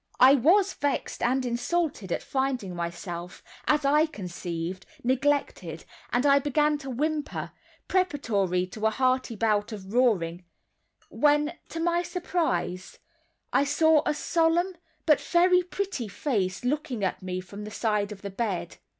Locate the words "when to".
11.09-11.79